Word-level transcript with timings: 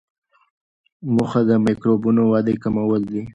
موخه 1.13 1.41
د 1.49 1.51
میکروبونو 1.65 2.21
ودې 2.31 2.55
کمول 2.63 3.03
وي. 3.11 3.23